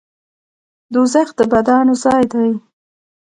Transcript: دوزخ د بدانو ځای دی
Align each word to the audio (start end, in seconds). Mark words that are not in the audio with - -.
دوزخ 0.93 1.27
د 1.39 1.41
بدانو 1.51 1.93
ځای 2.03 2.23
دی 2.31 2.49